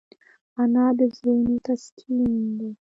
انا 0.61 0.85
د 0.97 0.99
زړونو 1.15 1.55
تسکین 1.65 2.33
ده 2.59 2.69